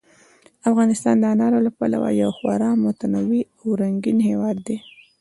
[0.69, 4.77] افغانستان د انارو له پلوه یو خورا متنوع او رنګین هېواد دی.